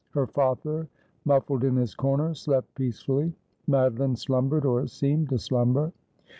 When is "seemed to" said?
4.87-5.37